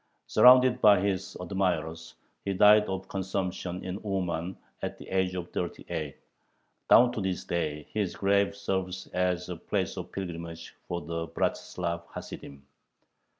[0.25, 5.85] Surrounded by his admirers, he died of consumption, in Uman, at the age of thirty
[5.89, 6.17] eight.
[6.89, 12.01] Down to this day his grave serves as a place of pilgrimage for the "Bratzlav
[12.15, 12.65] Hasidim."